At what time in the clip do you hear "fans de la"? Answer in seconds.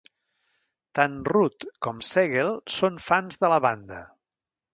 3.11-3.61